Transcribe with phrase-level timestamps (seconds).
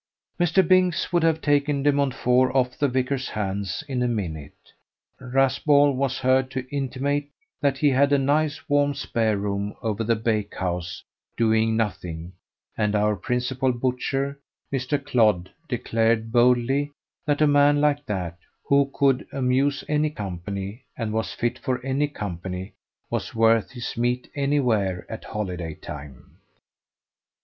[0.39, 0.67] Mr.
[0.67, 4.73] Binks would have taken De Montfort off the vicar's hands in a minute.
[5.19, 7.29] Raspall was heard to intimate
[7.61, 11.03] that he had a nice warm spare room over the bakehouse
[11.37, 12.33] doing nothing;
[12.75, 14.39] and our principal butcher,
[14.73, 14.97] Mr.
[15.05, 16.89] Clodd, declared boldly
[17.27, 22.07] that a man like that, who could amuse any company, and was fit for any
[22.07, 22.73] company,
[23.11, 26.39] was worth his meat anywhere at holiday time.